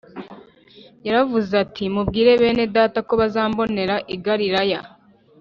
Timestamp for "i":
4.15-4.17